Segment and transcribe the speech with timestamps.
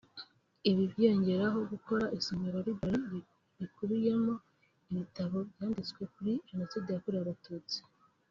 [0.69, 3.19] Ibi byiyongeraho gukora isomero (library)
[3.59, 4.33] rikubiyemo
[4.91, 7.77] ibitabo byanditswe kuri Jenoside yakorewe Abatutsi